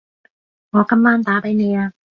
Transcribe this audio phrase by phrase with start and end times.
[0.71, 1.93] 我今晚打畀你吖